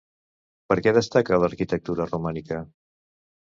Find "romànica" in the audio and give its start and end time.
2.11-2.61